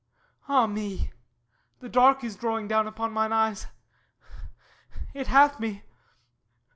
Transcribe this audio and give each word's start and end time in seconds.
Ah 0.55 0.65
me, 0.65 1.11
The 1.79 1.87
dark 1.87 2.23
is 2.23 2.35
drawing 2.35 2.67
down 2.67 2.87
upon 2.87 3.13
mine 3.13 3.31
eyes; 3.31 3.67
It 5.13 5.27
hath 5.27 5.59
me! 5.59 5.83